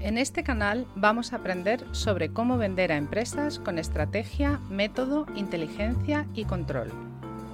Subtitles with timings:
[0.00, 6.26] En este canal vamos a aprender sobre cómo vender a empresas con estrategia, método, inteligencia
[6.34, 6.90] y control.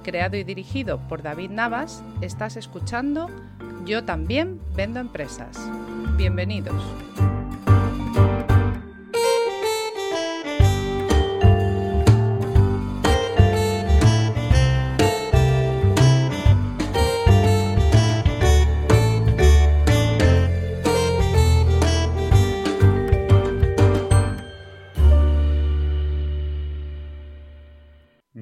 [0.03, 3.29] Creado y dirigido por David Navas, estás escuchando
[3.85, 5.57] Yo también vendo empresas.
[6.15, 6.81] Bienvenidos.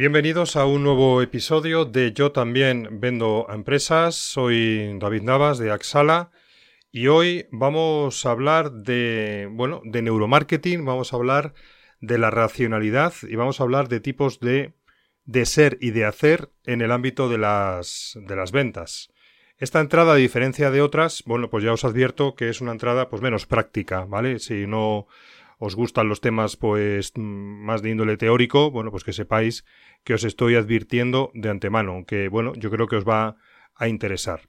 [0.05, 4.13] Bienvenidos a un nuevo episodio de Yo también vendo a empresas.
[4.13, 6.29] Soy David Navas de Axala
[6.91, 11.55] y hoy vamos a hablar de, bueno, de neuromarketing, vamos a hablar
[12.01, 14.75] de la racionalidad y vamos a hablar de tipos de,
[15.23, 19.11] de ser y de hacer en el ámbito de las, de las ventas.
[19.57, 23.09] Esta entrada, a diferencia de otras, bueno, pues ya os advierto que es una entrada
[23.09, 24.37] pues menos práctica, ¿vale?
[24.37, 25.07] Si no
[25.59, 29.65] os gustan los temas pues más de índole teórico, bueno, pues que sepáis
[30.03, 33.37] que os estoy advirtiendo de antemano, aunque bueno, yo creo que os va
[33.75, 34.41] a interesar.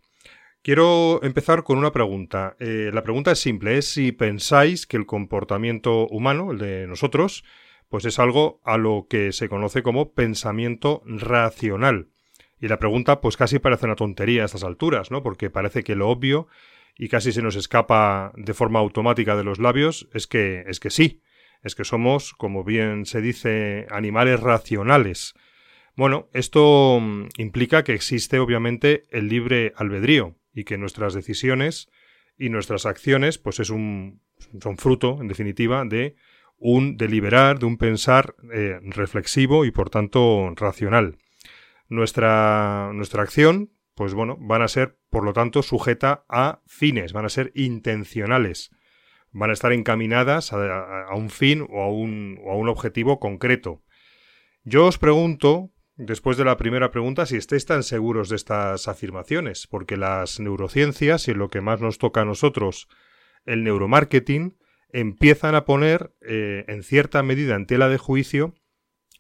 [0.62, 2.56] Quiero empezar con una pregunta.
[2.58, 7.44] Eh, la pregunta es simple, es si pensáis que el comportamiento humano, el de nosotros,
[7.88, 12.08] pues es algo a lo que se conoce como pensamiento racional.
[12.58, 15.22] Y la pregunta pues casi parece una tontería a estas alturas, ¿no?
[15.22, 16.48] Porque parece que lo obvio
[16.98, 20.90] y casi se nos escapa de forma automática de los labios es que es que
[20.90, 21.22] sí,
[21.62, 25.34] es que somos, como bien se dice, animales racionales.
[25.94, 31.88] Bueno, esto mm, implica que existe obviamente el libre albedrío y que nuestras decisiones
[32.38, 34.20] y nuestras acciones pues es un
[34.60, 36.16] son fruto en definitiva de
[36.58, 41.18] un deliberar, de un pensar eh, reflexivo y por tanto racional.
[41.88, 47.24] Nuestra, nuestra acción, pues bueno, van a ser, por lo tanto, sujeta a fines, van
[47.24, 48.70] a ser intencionales,
[49.32, 53.82] van a estar encaminadas a, un fin o a un, objetivo concreto.
[54.64, 59.66] Yo os pregunto, después de la primera pregunta, si estáis tan seguros de estas afirmaciones,
[59.66, 62.88] porque las neurociencias y lo que más nos toca a nosotros,
[63.46, 64.58] el neuromarketing,
[64.90, 68.52] empiezan a poner eh, en cierta medida en tela de juicio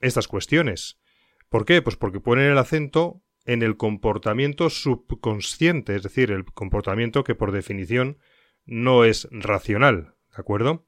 [0.02, 1.00] estas cuestiones.
[1.48, 1.80] ¿Por qué?
[1.80, 7.52] Pues porque ponen el acento en el comportamiento subconsciente, es decir, el comportamiento que por
[7.52, 8.18] definición
[8.64, 10.86] no es racional, ¿de acuerdo?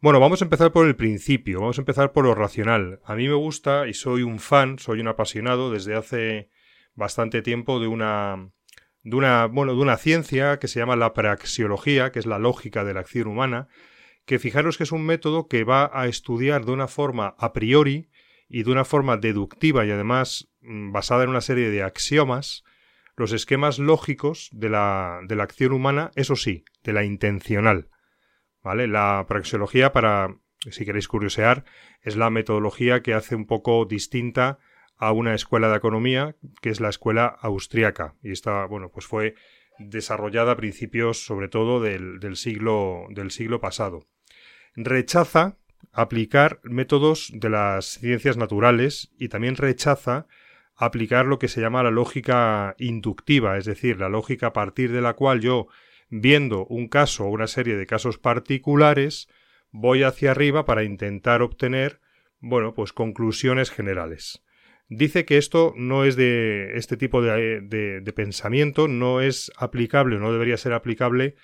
[0.00, 3.00] Bueno, vamos a empezar por el principio, vamos a empezar por lo racional.
[3.04, 6.50] A mí me gusta y soy un fan, soy un apasionado desde hace
[6.94, 8.50] bastante tiempo de una
[9.02, 12.84] de una, bueno, de una ciencia que se llama la praxiología, que es la lógica
[12.84, 13.68] de la acción humana,
[14.24, 18.10] que fijaros que es un método que va a estudiar de una forma a priori
[18.48, 22.64] y de una forma deductiva y además basada en una serie de axiomas
[23.16, 27.88] los esquemas lógicos de la, de la acción humana, eso sí, de la intencional.
[28.62, 28.86] ¿Vale?
[28.86, 30.36] La praxeología, para,
[30.70, 31.64] si queréis curiosear,
[32.02, 34.58] es la metodología que hace un poco distinta
[34.98, 38.16] a una escuela de economía, que es la escuela austriaca.
[38.22, 39.34] Y esta, bueno, pues fue
[39.78, 44.06] desarrollada a principios, sobre todo, del, del siglo, del siglo pasado.
[44.74, 45.58] Rechaza
[45.92, 50.26] aplicar métodos de las ciencias naturales y también rechaza
[50.76, 55.00] aplicar lo que se llama la lógica inductiva, es decir, la lógica a partir de
[55.00, 55.68] la cual yo,
[56.10, 59.28] viendo un caso o una serie de casos particulares,
[59.70, 62.00] voy hacia arriba para intentar obtener,
[62.40, 64.42] bueno, pues conclusiones generales.
[64.88, 70.56] Dice que esto no es de este tipo de, pensamiento, no es aplicable, no debería
[70.56, 71.34] ser aplicable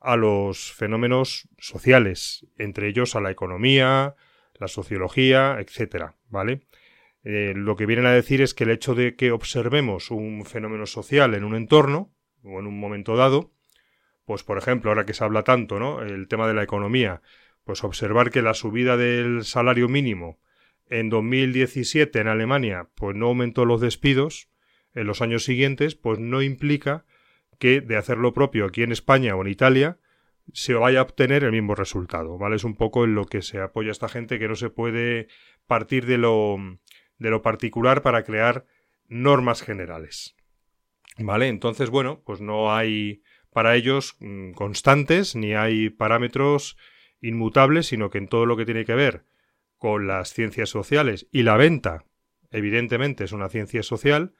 [0.00, 4.14] a los fenómenos sociales, entre ellos a la economía,
[4.54, 6.62] la sociología, etcétera, ¿vale?
[7.24, 10.86] Eh, lo que vienen a decir es que el hecho de que observemos un fenómeno
[10.86, 12.12] social en un entorno
[12.42, 13.52] o en un momento dado,
[14.24, 16.02] pues por ejemplo, ahora que se habla tanto, ¿no?
[16.02, 17.22] El tema de la economía,
[17.64, 20.40] pues observar que la subida del salario mínimo
[20.88, 24.48] en 2017 en Alemania, pues no aumentó los despidos
[24.94, 27.04] en los años siguientes, pues no implica
[27.58, 29.98] que de hacer lo propio aquí en España o en Italia
[30.52, 32.56] se vaya a obtener el mismo resultado, ¿vale?
[32.56, 35.28] Es un poco en lo que se apoya esta gente que no se puede
[35.66, 36.56] partir de lo
[37.22, 38.66] de lo particular para crear
[39.08, 40.36] normas generales.
[41.18, 41.48] ¿Vale?
[41.48, 43.22] Entonces, bueno, pues no hay
[43.52, 46.76] para ellos mm, constantes ni hay parámetros
[47.20, 49.24] inmutables, sino que en todo lo que tiene que ver
[49.76, 52.04] con las ciencias sociales y la venta,
[52.50, 54.34] evidentemente es una ciencia social,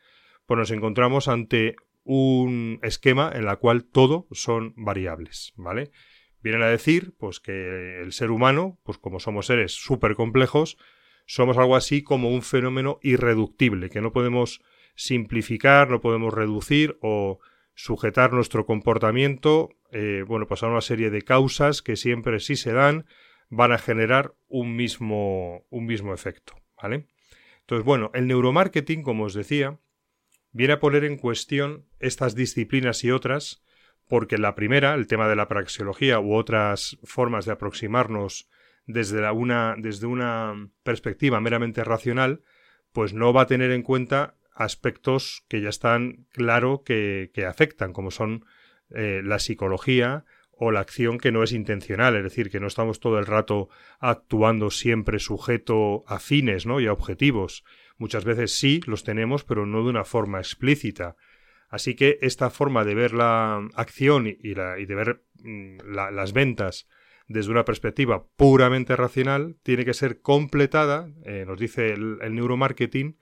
[0.46, 5.90] pues nos encontramos ante un esquema en la cual todo son variables, ¿vale?
[6.42, 10.76] Vienen a decir, pues, que el ser humano, pues como somos seres súper complejos,
[11.26, 14.62] somos algo así como un fenómeno irreductible, que no podemos
[14.94, 17.40] simplificar, no podemos reducir o
[17.74, 22.72] sujetar nuestro comportamiento eh, bueno, pues a una serie de causas que siempre si se
[22.72, 23.04] dan
[23.50, 27.06] van a generar un mismo, un mismo efecto, ¿vale?
[27.60, 29.78] Entonces, bueno, el neuromarketing, como os decía,
[30.50, 33.62] viene a poner en cuestión estas disciplinas y otras,
[34.08, 38.48] porque la primera, el tema de la praxeología u otras formas de aproximarnos
[38.86, 42.42] desde, una, desde una perspectiva meramente racional,
[42.92, 48.10] pues no va a tener en cuenta aspectos que ya están claro que, afectan, como
[48.10, 48.44] son
[48.90, 53.00] eh, la psicología o la acción que no es intencional, es decir, que no estamos
[53.00, 53.68] todo el rato
[53.98, 56.78] actuando siempre sujeto a fines ¿no?
[56.80, 57.64] y a objetivos.
[57.96, 61.16] Muchas veces sí los tenemos, pero no de una forma explícita.
[61.68, 66.86] Así que esta forma de ver la acción y, y de ver mm, las ventas
[67.28, 73.18] desde una perspectiva puramente racional tiene que ser completada, eh, nos dice el, neuromarketing,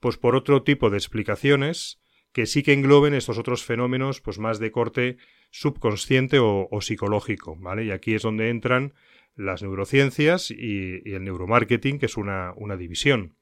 [0.00, 2.00] pues por otro tipo de explicaciones
[2.32, 5.16] que sí que engloben estos otros fenómenos pues más de corte
[5.50, 7.84] subconsciente o, psicológico, ¿vale?
[7.84, 8.92] Y aquí es donde entran
[9.36, 13.36] las neurociencias y, el neuromarketing, que es una, una, división.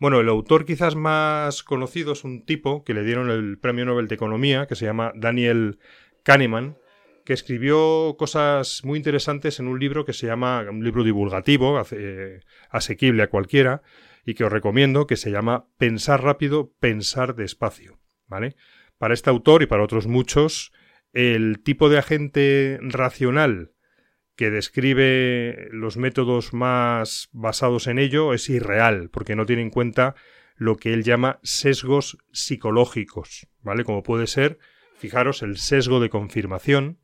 [0.00, 4.08] Bueno, el autor quizás más conocido es un tipo que le dieron el Premio Nobel
[4.08, 5.78] de Economía, que se llama Daniel
[6.24, 6.76] Kahneman,
[7.24, 11.82] que escribió cosas muy interesantes en un libro que se llama, un libro divulgativo,
[12.70, 13.82] asequible a cualquiera,
[14.24, 17.98] y que os recomiendo, que se llama Pensar rápido, pensar despacio.
[18.26, 18.56] ¿Vale?
[18.98, 20.72] Para este autor y para otros muchos,
[21.12, 23.72] el tipo de agente racional
[24.36, 30.14] que describe los métodos más basados en ello es irreal, porque no tiene en cuenta
[30.56, 33.84] lo que él llama sesgos psicológicos, ¿vale?
[33.84, 34.58] Como puede ser,
[34.96, 36.98] fijaros, el sesgo de confirmación,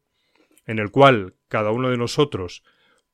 [0.70, 2.62] en el cual cada uno de nosotros,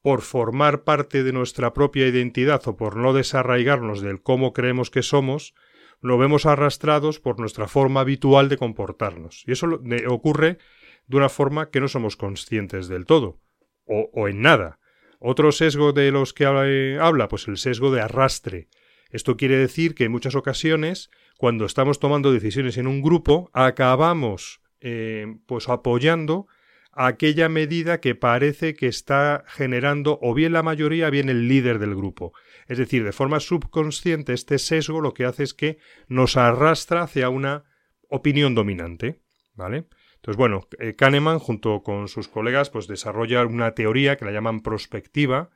[0.03, 5.03] por formar parte de nuestra propia identidad o por no desarraigarnos del cómo creemos que
[5.03, 5.55] somos,
[6.03, 9.43] lo vemos arrastrados por nuestra forma habitual de comportarnos.
[9.47, 9.69] Y eso
[10.07, 10.59] ocurre
[11.07, 13.41] de una forma que no somos conscientes del todo,
[13.87, 14.79] o, en nada.
[15.19, 18.69] Otro sesgo de los que habla, pues el sesgo de arrastre.
[19.09, 24.61] Esto quiere decir que en muchas ocasiones, cuando estamos tomando decisiones en un grupo, acabamos
[24.81, 26.49] eh, pues apoyando
[26.97, 31.95] aquella medida que parece que está generando o bien la mayoría, bien el líder del
[31.95, 32.33] grupo.
[32.67, 35.79] Es decir, de forma subconsciente, este sesgo lo que hace es que
[36.09, 37.65] nos arrastra hacia una
[38.09, 39.21] opinión dominante.
[39.55, 39.87] ¿Vale?
[40.17, 44.61] Entonces, bueno, eh, Kahneman, junto con sus colegas, pues desarrolla una teoría que la llaman
[44.61, 45.51] prospectiva,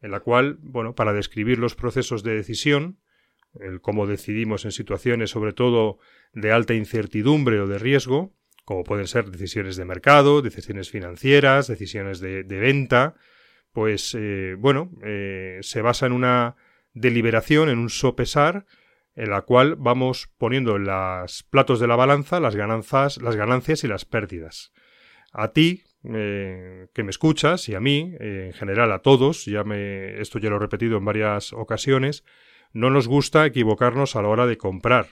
[0.00, 2.98] en la cual, bueno, para describir los procesos de decisión,
[3.60, 5.98] el cómo decidimos en situaciones sobre todo
[6.32, 8.34] de alta incertidumbre o de riesgo,
[8.68, 13.14] como pueden ser decisiones de mercado, decisiones financieras, decisiones de, venta,
[13.72, 16.54] pues eh, bueno, eh, se basa en una
[16.92, 18.66] deliberación, en un sopesar,
[19.16, 23.84] en la cual vamos poniendo en los platos de la balanza las ganancias, las ganancias
[23.84, 24.74] y las pérdidas.
[25.32, 30.20] A ti, eh, que me escuchas, y a mí, en general a todos, ya me,
[30.20, 32.22] esto ya lo he repetido en varias ocasiones,
[32.74, 35.06] no nos gusta equivocarnos a la hora de comprar.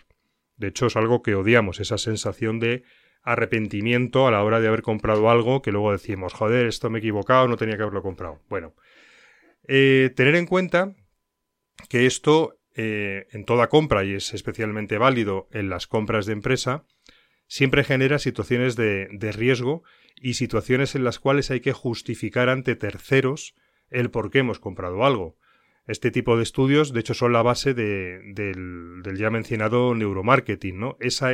[0.59, 2.85] De hecho, es algo que odiamos, esa sensación de
[3.27, 7.01] arrepentimiento a la hora de haber comprado algo que luego decimos, joder, esto me he
[7.01, 8.41] equivocado, no tenía que haberlo comprado.
[8.49, 8.75] Bueno,
[9.67, 10.95] eh, tener en cuenta
[11.89, 16.85] que esto eh, en toda compra, y es especialmente válido en las compras de empresa,
[17.49, 19.83] siempre genera situaciones de, riesgo
[20.15, 23.57] y situaciones en las cuales hay que justificar ante terceros
[23.91, 25.37] el por qué hemos comprado algo.
[25.89, 30.97] Este tipo de estudios, de hecho, son la base del, del, ya mencionado neuromarketing, ¿no?
[31.01, 31.33] Esa,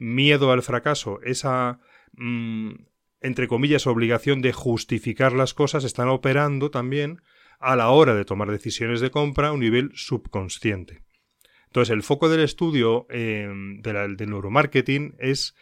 [0.00, 1.78] miedo al fracaso, esa,
[2.14, 2.70] mm,
[3.20, 7.20] entre comillas, obligación de justificar las cosas, están operando también
[7.60, 11.02] a la hora de tomar decisiones de compra a un nivel subconsciente.
[11.66, 15.54] Entonces, el foco del estudio em, del neuromarketing es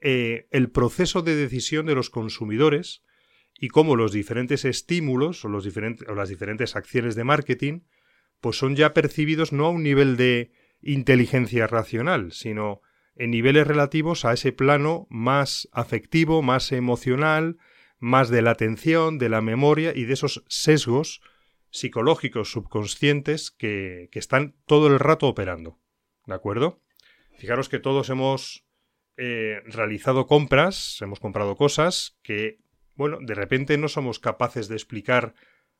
[0.00, 3.02] eh, el proceso de decisión de los consumidores
[3.58, 7.80] y cómo los diferentes estímulos o, los diferentes, o las diferentes acciones de marketing
[8.40, 12.82] pues son ya percibidos no a un nivel de inteligencia racional, sino
[13.16, 17.58] en niveles relativos a ese plano más afectivo, más emocional,
[17.98, 21.22] más de la atención, de la memoria y de esos sesgos
[21.70, 25.78] psicológicos subconscientes que, están todo el rato operando.
[26.26, 26.80] ¿De acuerdo?
[27.38, 28.64] Fijaros que todos hemos
[29.16, 32.58] eh, realizado compras, hemos comprado cosas que,
[32.94, 35.34] bueno, de repente no somos capaces de explicar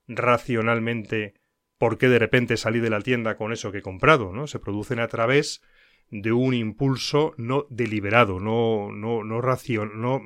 [0.06, 1.34] racionalmente
[1.78, 4.46] por qué de repente salí de la tienda con eso que he comprado, ¿no?
[4.46, 5.62] Se producen a través
[6.10, 9.40] de un impulso no deliberado, no, no, no,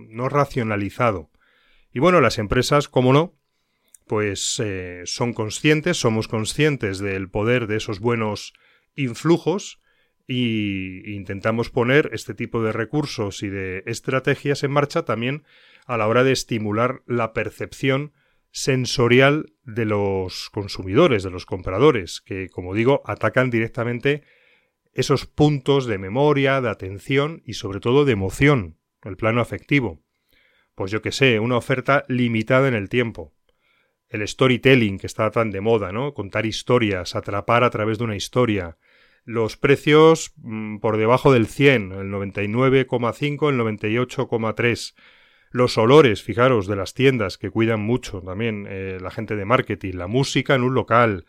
[0.09, 1.31] no, racionalizado.
[1.93, 3.35] Y bueno, las empresas, como no,
[4.07, 8.53] pues eh, son conscientes, somos conscientes del poder de esos buenos
[8.95, 9.81] influjos
[10.27, 15.45] y intentamos poner este tipo de recursos y de estrategias en marcha también
[15.87, 18.13] a la hora de estimular la percepción
[18.53, 24.23] sensorial de los consumidores, de los compradores, que, como digo, atacan directamente
[24.93, 30.03] esos puntos de memoria, de atención y sobre todo de emoción, el plano afectivo.
[30.75, 33.35] Pues yo que sé, una oferta limitada en el tiempo.
[34.09, 36.15] El storytelling que está tan de moda, ¿no?
[36.15, 38.79] Contar historias, atrapar a través de una historia.
[39.25, 44.95] Los precios mm, por debajo del 100, el 99,5, el 98,3
[45.51, 49.95] los olores, fijaros, de las tiendas que cuidan mucho también eh, la gente de marketing,
[49.95, 51.27] la música en un local,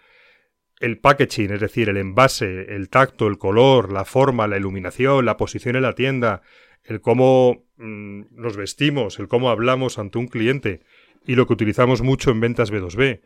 [0.82, 5.38] el packaging, es decir, el envase, el tacto, el color, la forma, la iluminación, la
[5.38, 6.42] posición en la tienda,
[6.84, 10.82] el cómo mm, nos vestimos, el cómo hablamos ante un cliente
[11.26, 13.22] y lo que utilizamos mucho en ventas B2B,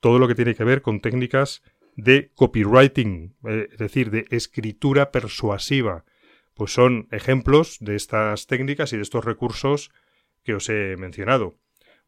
[0.00, 1.62] todo lo que tiene que ver con técnicas
[1.96, 6.04] de copywriting, eh, es decir, de escritura persuasiva,
[6.54, 9.90] pues son ejemplos de estas técnicas y de estos recursos
[10.44, 11.56] que os he mencionado.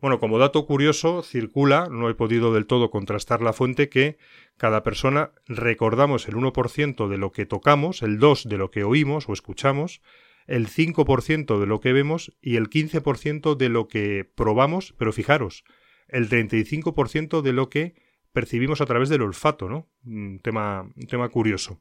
[0.03, 4.19] Bueno, como dato curioso, circula, no he podido del todo contrastar la fuente, que
[4.57, 9.29] cada persona recordamos el 1% de lo que tocamos, el 2% de lo que oímos
[9.29, 10.03] o escuchamos,
[10.49, 15.63] el 5% de lo que vemos y el 15% de lo que probamos, pero fijaros,
[16.09, 17.95] el 35% de lo que
[18.33, 19.89] percibimos a través del olfato, ¿no?
[20.05, 21.81] Un tema, un tema curioso.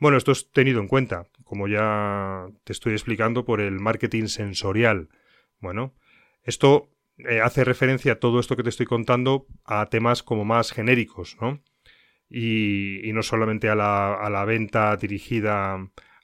[0.00, 5.10] Bueno, esto es tenido en cuenta, como ya te estoy explicando, por el marketing sensorial
[5.62, 5.94] bueno,
[6.42, 10.72] esto eh, hace referencia a todo esto que te estoy contando a temas como más
[10.72, 11.62] genéricos, ¿no?
[12.28, 15.74] Y, no solamente a la, venta dirigida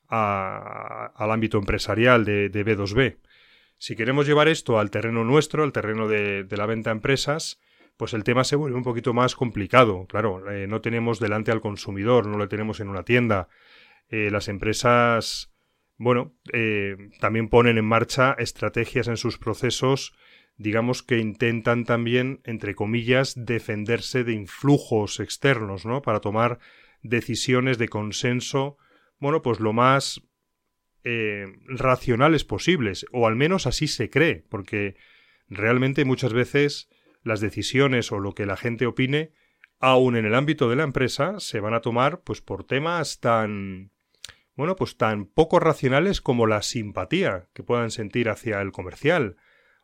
[0.09, 3.19] al ámbito empresarial de, B2B.
[3.77, 7.61] Si queremos llevar esto al terreno nuestro, al terreno de, la venta a empresas,
[7.99, 10.07] pues el tema se vuelve un poquito más complicado.
[10.07, 13.49] Claro, eh, no tenemos delante al consumidor, no lo tenemos en una tienda.
[14.09, 15.53] Eh, las empresas
[15.99, 16.33] bueno,
[17.21, 20.15] también ponen en marcha estrategias en sus procesos,
[20.59, 26.03] digamos que intentan también, entre comillas, defenderse de influjos externos, ¿no?
[26.03, 26.59] Para tomar
[27.03, 28.77] decisiones de consenso,
[29.19, 30.21] bueno, pues lo más
[31.05, 34.97] eh, racionales posibles, o al menos así se cree, porque
[35.49, 36.89] realmente muchas veces
[37.23, 39.33] las decisiones o lo que la gente opine,
[39.79, 43.93] aun en el ámbito de la empresa, se van a tomar pues por temas tan
[44.57, 49.37] bueno, pues tan poco racionales como la simpatía que puedan sentir hacia el comercial,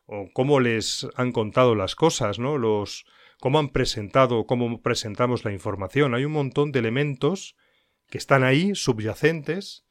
[0.05, 2.57] o cómo les han contado las cosas, ¿no?
[2.57, 3.05] Los
[3.39, 6.13] cómo han presentado, cómo presentamos la información.
[6.15, 7.55] Hay un montón de elementos
[8.09, 9.85] que están ahí, subyacentes,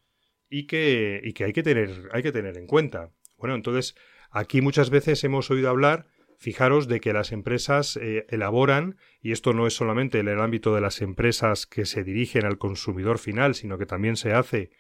[0.49, 3.11] y que, y que hay que tener, hay que tener en cuenta.
[3.39, 3.97] Bueno, entonces,
[4.31, 6.07] aquí muchas veces hemos oído hablar
[6.37, 10.75] Fijaros de que las empresas eh, elaboran, y esto no es solamente en el ámbito
[10.75, 14.71] de las empresas que se dirigen al consumidor final, sino que también se hace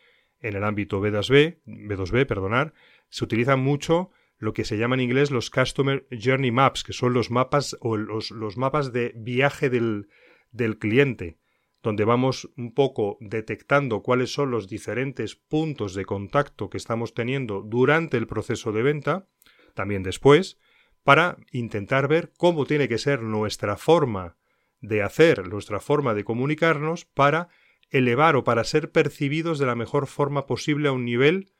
[0.40, 2.74] en el ámbito B2B, B2B perdonar,
[3.08, 7.12] se utilizan mucho lo que se llama en inglés los Customer Journey Maps, que son
[7.12, 10.08] los mapas o los, los mapas de viaje del,
[10.50, 11.38] del cliente,
[11.82, 17.62] donde vamos un poco detectando cuáles son los diferentes puntos de contacto que estamos teniendo
[17.62, 19.28] durante el proceso de venta,
[19.74, 20.58] también después,
[21.02, 24.36] para intentar ver cómo tiene que ser nuestra forma
[24.80, 27.48] de hacer, nuestra forma de comunicarnos para
[27.90, 31.52] elevar o para ser percibidos de la mejor forma posible a un nivel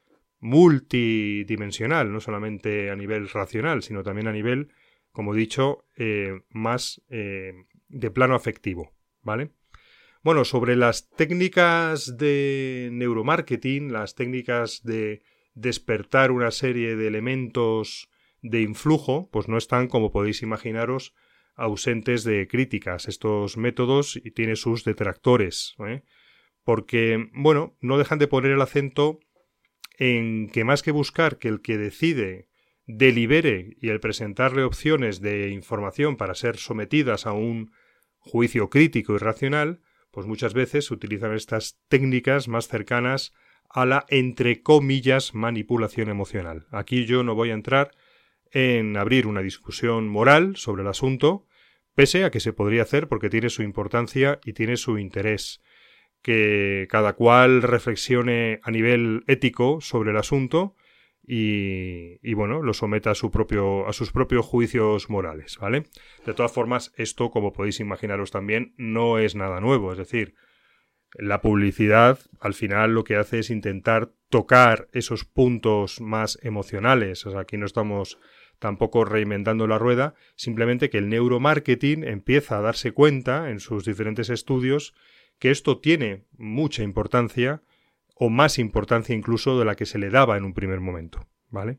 [0.44, 4.68] multidimensional, no solamente a nivel racional, sino también a nivel,
[5.10, 7.54] como he dicho, eh, más eh,
[7.88, 9.52] de plano afectivo, ¿vale?
[10.22, 15.22] Bueno, sobre las técnicas de neuromarketing, las técnicas de
[15.54, 18.10] despertar una serie de elementos
[18.42, 21.14] de influjo, pues no están, como podéis imaginaros,
[21.54, 23.08] ausentes de críticas.
[23.08, 26.02] Estos métodos y tiene sus detractores, ¿eh?
[26.64, 29.20] porque, bueno, no dejan de poner el acento
[29.98, 32.48] en que más que buscar que el que decide
[32.86, 37.72] delibere y el presentarle opciones de información para ser sometidas a un
[38.18, 43.32] juicio crítico y racional, pues muchas veces utilizan estas técnicas más cercanas
[43.68, 46.66] a la entre comillas manipulación emocional.
[46.70, 47.90] Aquí yo no voy a entrar
[48.52, 51.46] en abrir una discusión moral sobre el asunto,
[51.94, 55.60] pese a que se podría hacer porque tiene su importancia y tiene su interés.
[56.24, 60.74] Que cada cual reflexione a nivel ético sobre el asunto
[61.26, 65.84] y, bueno, lo someta a, su propio, a sus propios juicios morales, ¿vale?
[66.26, 70.34] De todas formas, esto, como podéis imaginaros también, no es nada nuevo, es decir,
[71.14, 77.56] la publicidad al final lo que hace es intentar tocar esos puntos más emocionales, aquí
[77.56, 78.18] no estamos
[78.58, 84.28] tampoco reinventando la rueda, simplemente que el neuromarketing empieza a darse cuenta en sus diferentes
[84.28, 84.94] estudios
[85.38, 87.62] que esto tiene mucha importancia
[88.14, 91.78] o más importancia incluso de la que se le daba en un primer momento, ¿vale?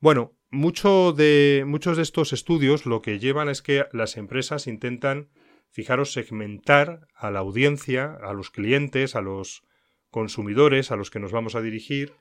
[0.00, 5.28] Bueno, mucho de, muchos de estos estudios lo que llevan es que las empresas intentan,
[5.70, 9.64] fijaros, segmentar a la audiencia, a los clientes, a los
[10.10, 12.12] consumidores, a los que nos vamos a dirigir,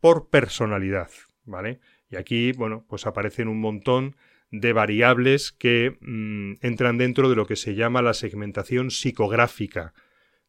[0.00, 1.10] por personalidad,
[1.44, 1.80] ¿vale?
[2.10, 4.16] Y aquí, bueno, pues aparecen un montón
[4.50, 9.94] de variables que mm, entran dentro de lo que se llama la segmentación psicográfica,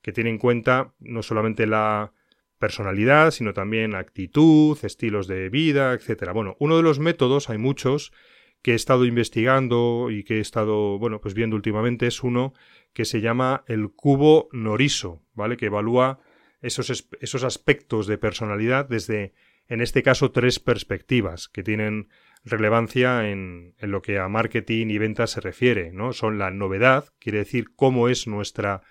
[0.05, 2.13] que tiene en cuenta no solamente la
[2.59, 6.31] personalidad, sino también actitud, estilos de vida, etcétera.
[6.31, 8.13] Bueno, uno de los métodos, hay muchos,
[8.61, 12.53] que he estado investigando y que he estado, bueno, pues viendo últimamente, es uno
[12.93, 15.57] que se llama el cubo Noriso, ¿vale?
[15.57, 16.19] Que evalúa
[16.61, 19.33] esos, esos aspectos de personalidad desde,
[19.67, 22.09] en este caso, tres perspectivas que tienen
[22.43, 26.13] relevancia en, en lo que a marketing y ventas se refiere, ¿no?
[26.13, 28.83] Son la novedad, quiere decir cómo es nuestra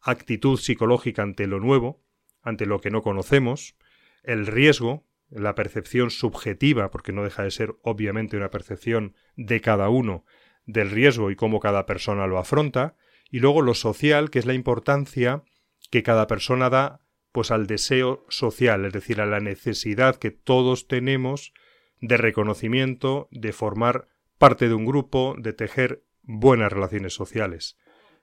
[0.00, 2.02] actitud psicológica ante lo nuevo,
[2.42, 3.76] ante lo que no conocemos,
[4.22, 9.88] el riesgo, la percepción subjetiva, porque no deja de ser obviamente una percepción de cada
[9.88, 10.24] uno
[10.66, 12.96] del riesgo y cómo cada persona lo afronta,
[13.30, 15.44] y luego lo social, que es la importancia
[15.90, 17.00] que cada persona da
[17.32, 21.52] pues al deseo social, es decir, a la necesidad que todos tenemos
[22.00, 27.76] de reconocimiento, de formar parte de un grupo, de tejer buenas relaciones sociales.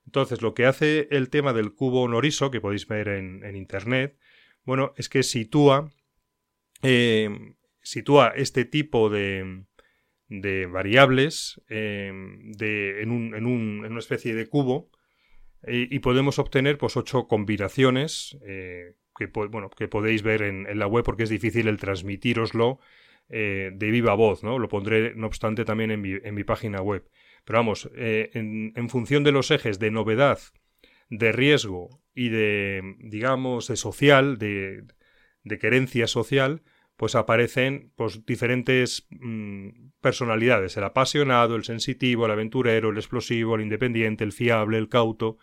[0.07, 4.17] Entonces, lo que hace el tema del cubo Noriso, que podéis ver en, Internet,
[4.63, 5.91] bueno, es que sitúa,
[6.81, 7.29] eh,
[7.81, 9.65] sitúa este tipo de,
[10.29, 12.11] de variables eh,
[12.41, 14.89] de, en, un, en, un, en, una especie de cubo
[15.63, 20.87] eh, y podemos obtener pues ocho combinaciones que, bueno, que podéis ver en, en, la
[20.87, 22.79] web porque es difícil el transmitiroslo
[23.27, 24.57] de viva voz, ¿no?
[24.57, 27.03] Lo pondré, no obstante, también en mi, en mi página web.
[27.47, 30.39] Pero vamos, eh, en, función de los ejes de novedad,
[31.09, 34.83] de riesgo y de, digamos, de social, de,
[35.45, 36.61] de querencia social,
[36.97, 39.69] pues aparecen pues, diferentes mm,
[40.01, 45.37] personalidades, el apasionado, el sensitivo, el aventurero, el explosivo, el independiente, el fiable, el cauto.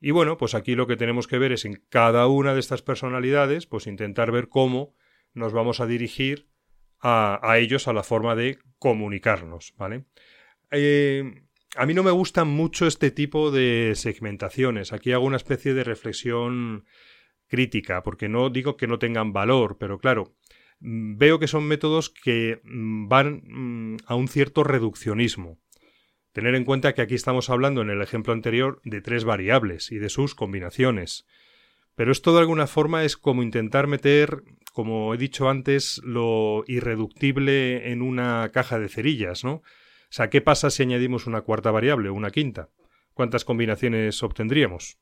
[0.00, 2.82] Y bueno, pues aquí lo que tenemos que ver es en cada una de estas
[2.82, 4.96] personalidades, pues intentar ver cómo
[5.32, 6.48] nos vamos a dirigir
[6.98, 10.06] a, a ellos a la forma de comunicarnos, ¿vale?
[10.70, 14.92] Eh, a mí no me gustan mucho este tipo de segmentaciones.
[14.92, 16.84] Aquí hago una especie de reflexión
[17.48, 20.34] crítica, porque no digo que no tengan valor, pero claro,
[20.80, 25.58] mm, veo que son métodos que mm, van mm, a un cierto reduccionismo.
[26.32, 29.98] Tener en cuenta que aquí estamos hablando en el ejemplo anterior de tres variables y
[29.98, 31.26] de sus combinaciones.
[31.94, 34.42] Pero esto de alguna forma es como intentar meter,
[34.74, 39.62] como he dicho antes, lo irreductible en una caja de cerillas, ¿no?
[40.08, 42.70] O sea, ¿qué pasa si añadimos una cuarta variable una quinta?
[43.12, 44.98] ¿Cuántas combinaciones obtendríamos?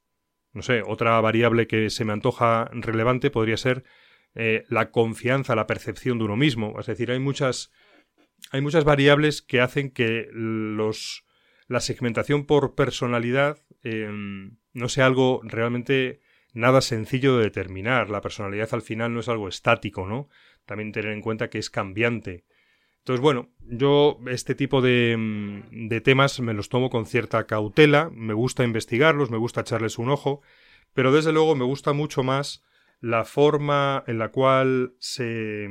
[0.53, 3.85] No sé, otra variable que se me antoja relevante podría ser
[4.35, 6.79] eh, la confianza, la percepción de uno mismo.
[6.79, 7.73] Es decir, hay muchas,
[8.51, 11.25] hay muchas variables que hacen que los,
[11.67, 16.21] la segmentación por personalidad em, no sea algo realmente
[16.53, 18.11] nada sencillo de determinar.
[18.11, 20.29] La personalidad al final no es algo estático, ¿no?
[20.67, 22.45] También tener en cuenta que es cambiante.
[23.05, 28.09] Entonces, bueno, yo este tipo de, mm, de, temas me los tomo con cierta cautela,
[28.15, 30.41] me gusta investigarlos, me gusta echarles un ojo,
[30.95, 32.65] pero desde luego me gusta mucho más
[33.03, 35.69] la forma en la cual se,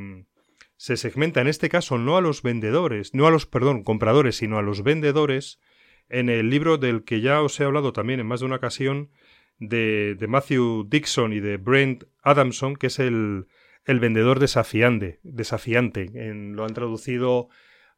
[0.76, 4.60] se segmenta, en este caso no a los vendedores, no a los, perdón, compradores, sino
[4.60, 5.60] a los vendedores,
[6.10, 9.10] en el libro del que ya os he hablado también en más de una ocasión,
[9.58, 13.48] de, de Matthew Dixon y de Brent Adamson, que es el,
[13.86, 16.10] el vendedor desafiante, desafiante.
[16.14, 17.50] En, lo han traducido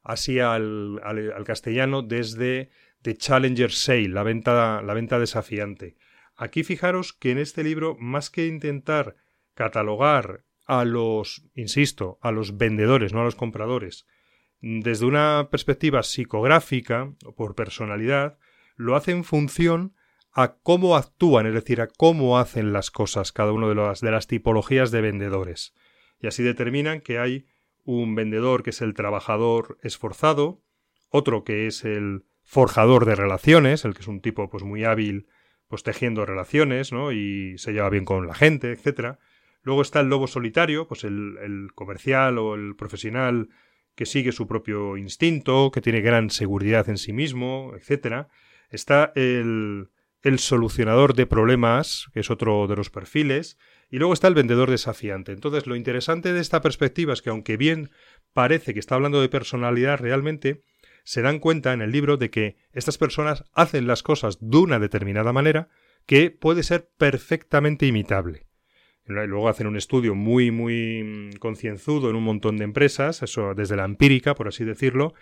[0.02, 2.70] así al, al, castellano desde
[3.02, 5.96] The Challenger Sale, la venta, la venta desafiante.
[6.36, 9.16] Aquí fijaros que en este libro, más que intentar
[9.54, 14.06] catalogar a los, insisto, a los vendedores, no a los compradores,
[14.60, 18.38] desde una perspectiva psicográfica o por personalidad,
[18.74, 19.94] lo hace en función
[20.38, 24.10] a cómo actúan, es decir, a cómo hacen las cosas cada una de las, de
[24.10, 25.72] las tipologías de vendedores.
[26.20, 27.46] Y así determinan que hay
[27.84, 30.60] un vendedor que es el trabajador esforzado,
[31.08, 35.26] otro que es el forjador de relaciones, el que es un tipo pues muy hábil
[35.68, 37.12] pues tejiendo relaciones, ¿no?
[37.12, 39.18] Y se lleva bien con la gente, etcétera.
[39.62, 43.48] Luego está el lobo solitario, pues el, el comercial o el profesional
[43.94, 48.28] que sigue su propio instinto, que tiene gran seguridad en sí mismo, etcétera.
[48.68, 49.88] Está el
[50.26, 53.58] el solucionador de problemas, que es otro de los perfiles,
[53.88, 55.30] y luego está el vendedor desafiante.
[55.30, 57.90] Entonces, lo interesante de esta perspectiva es que aunque bien
[58.32, 60.62] parece que está hablando de personalidad realmente,
[61.04, 64.80] se dan cuenta en el libro de que estas personas hacen las cosas de una
[64.80, 65.68] determinada manera
[66.06, 68.46] que puede ser perfectamente imitable.
[69.04, 73.84] Luego hacen un estudio muy, muy concienzudo en un montón de empresas, eso desde la
[73.84, 75.14] empírica, por así decirlo,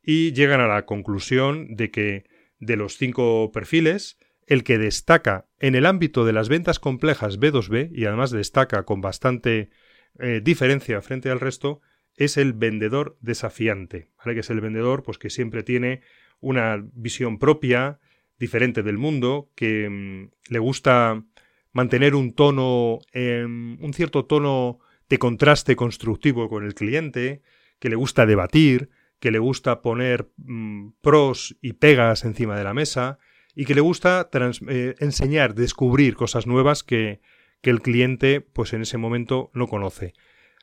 [0.00, 2.24] y llegan a la conclusión de que
[2.60, 4.18] de los cinco perfiles,
[4.52, 9.00] el que destaca en el ámbito de las ventas complejas B2B, y además destaca con
[9.00, 9.70] bastante
[10.18, 11.80] eh, diferencia frente al resto,
[12.16, 14.10] es el vendedor desafiante.
[14.22, 16.02] Que es el vendedor pues, que siempre tiene
[16.40, 17.98] una visión propia,
[18.38, 21.24] diferente del mundo, que mm, le gusta
[21.72, 27.40] mantener un tono, em, un cierto tono de contraste constructivo con el cliente,
[27.78, 32.74] que le gusta debatir, que le gusta poner mm, pros y pegas encima de la
[32.74, 33.18] mesa
[33.54, 34.28] y que le gusta
[34.68, 37.20] eh, enseñar, descubrir cosas nuevas que,
[37.60, 40.14] que el cliente pues en ese momento no conoce.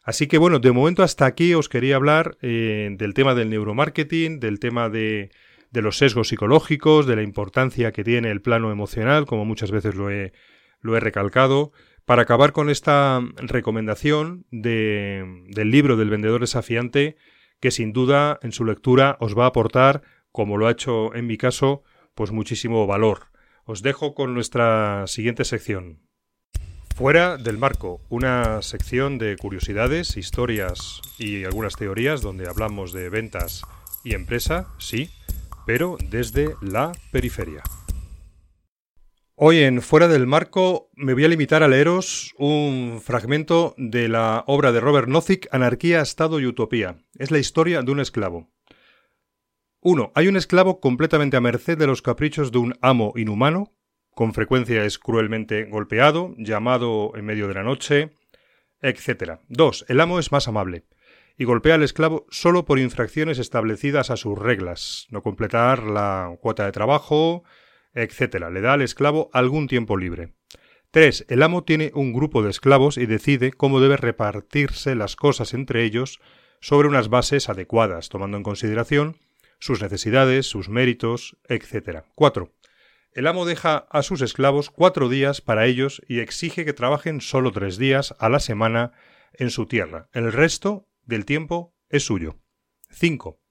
[0.04, 4.40] Así que bueno, de momento hasta aquí os quería hablar eh, del tema del neuromarketing,
[4.40, 5.32] del tema de,
[5.72, 9.96] de los sesgos psicológicos, de la importancia que tiene el plano emocional, como muchas veces
[9.96, 10.34] lo he,
[10.82, 11.72] lo he recalcado,
[12.06, 17.18] para acabar con esta recomendación de, del libro del vendedor desafiante,
[17.60, 21.28] que sin duda en su lectura os va a aportar, como lo ha hecho en
[21.28, 21.84] mi caso,
[22.20, 23.28] pues muchísimo valor.
[23.64, 26.02] Os dejo con nuestra siguiente sección.
[26.94, 33.62] Fuera del marco, una sección de curiosidades, historias y algunas teorías donde hablamos de ventas
[34.04, 35.12] y empresa, sí,
[35.66, 37.64] pero desde la periferia.
[39.36, 44.44] Hoy en Fuera del Marco me voy a limitar a leeros un fragmento de la
[44.46, 46.98] obra de Robert Nozick, Anarquía, Estado y Utopía.
[47.18, 48.52] Es la historia de un esclavo.
[49.82, 50.12] 1.
[50.14, 53.74] Hay un esclavo completamente a merced de los caprichos de un amo inhumano,
[54.14, 58.12] con frecuencia es cruelmente golpeado, llamado en medio de la noche,
[58.82, 59.40] etc.
[59.48, 59.86] 2.
[59.88, 60.86] El amo es más amable
[61.38, 66.66] y golpea al esclavo solo por infracciones establecidas a sus reglas, no completar la cuota
[66.66, 67.46] de trabajo,
[67.94, 68.50] etc.
[68.52, 70.34] Le da al esclavo algún tiempo libre.
[70.92, 71.28] 3.
[71.30, 75.86] El amo tiene un grupo de esclavos y decide cómo debe repartirse las cosas entre
[75.86, 76.20] ellos
[76.60, 79.16] sobre unas bases adecuadas, tomando en consideración
[79.60, 82.04] sus necesidades, sus méritos, etc.
[82.16, 82.54] 4.
[83.12, 87.52] El amo deja a sus esclavos cuatro días para ellos y exige que trabajen solo
[87.52, 88.92] tres días a la semana
[89.34, 90.10] en su tierra.
[90.14, 92.40] El resto del tiempo es suyo.
[92.92, 93.42] 5.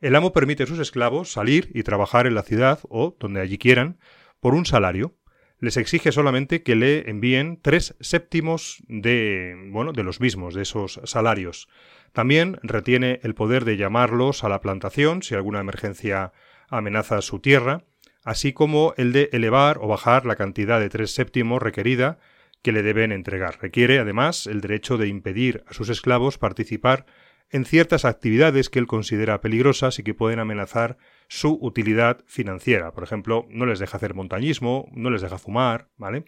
[0.00, 3.58] El amo permite a sus esclavos salir y trabajar en la ciudad o donde allí
[3.58, 3.98] quieran
[4.38, 5.18] por un salario.
[5.60, 11.00] Les exige solamente que le envíen tres séptimos de, bueno, de los mismos, de esos
[11.04, 11.68] salarios.
[12.12, 16.32] También retiene el poder de llamarlos a la plantación si alguna emergencia
[16.70, 17.84] amenaza su tierra,
[18.24, 22.18] así como el de elevar o bajar la cantidad de tres séptimos requerida
[22.62, 23.58] que le deben entregar.
[23.60, 27.04] Requiere, además, el derecho de impedir a sus esclavos participar
[27.50, 30.96] en ciertas actividades que él considera peligrosas y que pueden amenazar
[31.30, 32.92] su utilidad financiera.
[32.92, 36.24] Por ejemplo, no les deja hacer montañismo, no les deja fumar, ¿vale?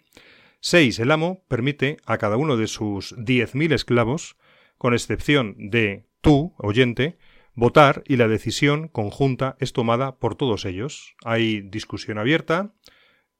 [0.61, 0.97] 6.
[0.99, 4.37] El amo permite a cada uno de sus 10.000 esclavos,
[4.77, 7.17] con excepción de tú, oyente,
[7.53, 11.17] votar y la decisión conjunta es tomada por todos ellos.
[11.25, 12.73] Hay discusión abierta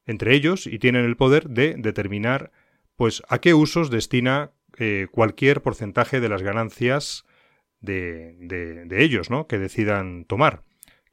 [0.05, 2.51] entre ellos y tienen el poder de determinar
[2.97, 7.23] pues a qué usos destina eh, cualquier porcentaje de las ganancias
[7.79, 8.35] de,
[8.85, 9.47] de, ellos, ¿no?
[9.47, 10.63] Que decidan tomar.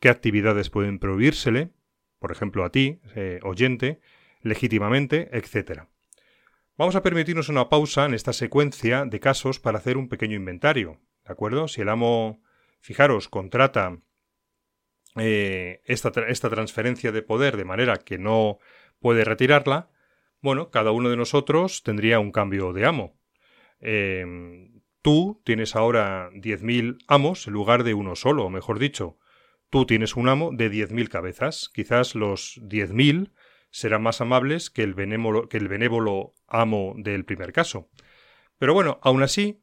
[0.01, 1.71] ¿Qué actividades pueden prohibírsele?
[2.19, 4.01] Por ejemplo, a ti, eh, oyente,
[4.41, 5.85] legítimamente, etc.
[6.77, 11.01] Vamos a permitirnos una pausa en esta secuencia de casos para hacer un pequeño inventario.
[11.25, 11.69] ¿De acuerdo?
[11.69, 12.43] Si el amo,
[12.81, 13.99] fijaros, contrata
[15.17, 18.59] eh, esta, esta, transferencia de poder de manera que no
[19.01, 19.91] puede retirarla,
[20.41, 23.19] bueno, cada uno de nosotros tendría un cambio de amo.
[23.81, 24.71] Eh,
[25.03, 29.17] Tú tienes ahora 10.000 amos en lugar de uno solo, mejor dicho,
[29.71, 31.71] tú tienes un amo de 10.000 cabezas.
[31.73, 33.33] Quizás los 10.000
[33.71, 37.89] serán más amables que el, benévolo, que el benévolo amo del primer caso.
[38.59, 39.63] Pero bueno, aún así,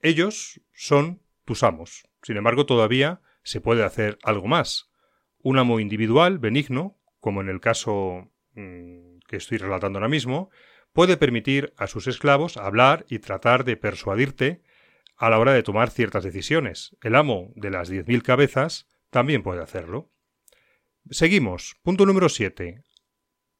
[0.00, 2.08] ellos son tus amos.
[2.22, 4.90] Sin embargo, todavía se puede hacer algo más.
[5.38, 10.50] Un amo individual, benigno, como en el caso mm, que estoy relatando ahora mismo,
[10.92, 14.62] puede permitir a sus esclavos hablar y tratar de persuadirte
[15.16, 16.96] a la hora de tomar ciertas decisiones.
[17.02, 20.10] El amo de las 10.000 cabezas también puede hacerlo.
[21.10, 21.76] Seguimos.
[21.82, 22.82] Punto número 7.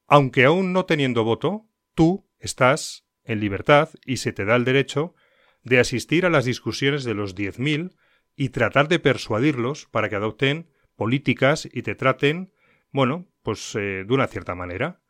[0.06, 5.14] Aunque aún no teniendo voto, tú estás en libertad y se te da el derecho
[5.62, 7.94] de asistir a las discusiones de los 10.000
[8.34, 12.54] y tratar de persuadirlos para que adopten políticas y te traten,
[12.90, 15.02] bueno, pues eh, de una cierta manera.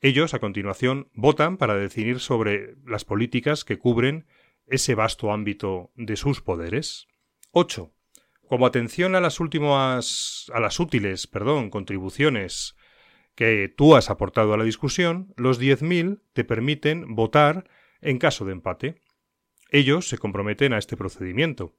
[0.00, 4.26] Ellos, a continuación, votan para decidir sobre las políticas que cubren
[4.64, 7.06] ese vasto ámbito de sus poderes.
[7.50, 7.92] 8.
[8.50, 12.74] Como atención a las últimas a las útiles, perdón, contribuciones
[13.36, 18.50] que tú has aportado a la discusión, los 10.000 te permiten votar en caso de
[18.50, 18.96] empate.
[19.70, 21.76] Ellos se comprometen a este procedimiento.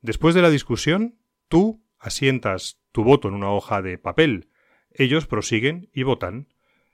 [0.00, 4.48] Después de la discusión, tú asientas tu voto en una hoja de papel.
[4.92, 6.46] Ellos prosiguen y votan.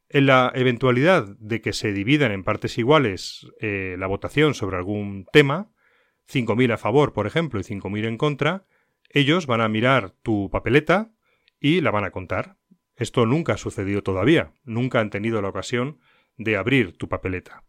[0.08, 5.26] En la eventualidad de que se dividan en partes iguales eh, la votación sobre algún
[5.34, 5.70] tema,
[6.32, 8.64] 5.000 a favor, por ejemplo, y 5.000 en contra,
[9.08, 11.12] ellos van a mirar tu papeleta
[11.60, 12.56] y la van a contar.
[12.96, 15.98] Esto nunca ha sucedido todavía, nunca han tenido la ocasión
[16.36, 17.64] de abrir tu papeleta.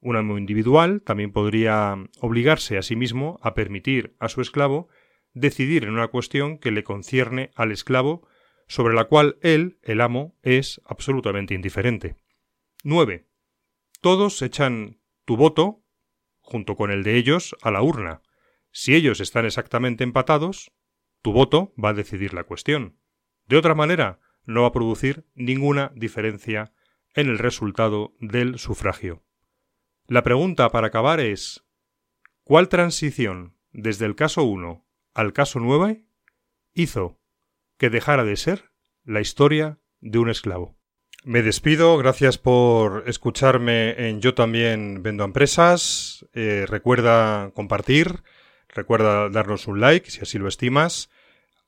[0.00, 4.88] Un amo individual también podría obligarse a sí mismo a permitir a su esclavo
[5.32, 8.26] decidir en una cuestión que le concierne al esclavo
[8.68, 12.16] sobre la cual él, el amo, es absolutamente indiferente.
[12.82, 13.26] 9.
[14.00, 15.82] Todos echan tu voto,
[16.40, 18.22] junto con el de ellos, a la urna.
[18.70, 20.72] Si ellos están exactamente empatados,
[21.24, 22.98] tu voto va a decidir la cuestión.
[23.48, 26.74] De otra manera, no va a producir ninguna diferencia
[27.14, 29.24] en el resultado del sufragio.
[30.06, 31.64] La pregunta para acabar es
[32.42, 36.04] ¿cuál transición desde el caso 1 al caso 9
[36.74, 37.18] hizo
[37.78, 40.76] que dejara de ser la historia de un esclavo?
[41.24, 46.26] Me despido, gracias por escucharme en Yo también vendo empresas.
[46.34, 48.22] Eh, recuerda compartir,
[48.68, 51.08] recuerda darnos un like si así lo estimas.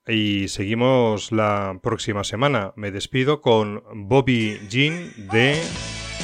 [0.07, 2.73] Y seguimos la próxima semana.
[2.75, 5.61] Me despido con Bobby Jean de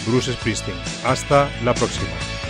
[0.07, 0.77] Bruce Springsteen.
[1.05, 2.42] Hasta la próxima.